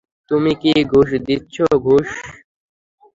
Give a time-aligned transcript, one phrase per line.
[0.31, 1.55] তুমি কি ঘুষ দিচ্ছ
[1.85, 2.07] ঘুষ?